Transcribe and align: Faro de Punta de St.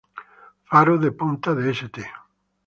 Faro 0.69 0.97
de 0.97 1.11
Punta 1.11 1.53
de 1.53 1.69
St. 1.69 2.01